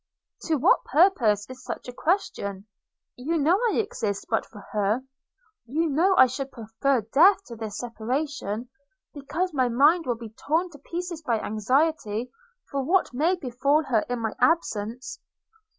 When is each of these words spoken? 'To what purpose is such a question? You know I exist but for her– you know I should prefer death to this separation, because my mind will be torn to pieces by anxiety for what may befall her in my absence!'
'To 0.41 0.55
what 0.55 0.83
purpose 0.83 1.45
is 1.47 1.63
such 1.63 1.87
a 1.87 1.93
question? 1.93 2.65
You 3.17 3.37
know 3.37 3.59
I 3.71 3.75
exist 3.75 4.25
but 4.31 4.47
for 4.47 4.61
her– 4.71 5.03
you 5.67 5.87
know 5.87 6.15
I 6.17 6.25
should 6.25 6.51
prefer 6.51 7.01
death 7.01 7.43
to 7.45 7.55
this 7.55 7.77
separation, 7.77 8.69
because 9.13 9.53
my 9.53 9.69
mind 9.69 10.07
will 10.07 10.17
be 10.17 10.29
torn 10.47 10.71
to 10.71 10.79
pieces 10.79 11.21
by 11.21 11.39
anxiety 11.39 12.31
for 12.71 12.81
what 12.83 13.13
may 13.13 13.35
befall 13.35 13.83
her 13.83 14.03
in 14.09 14.17
my 14.21 14.33
absence!' 14.39 15.19